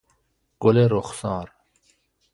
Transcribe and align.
گل 0.59 0.87
رخسار 0.91 1.51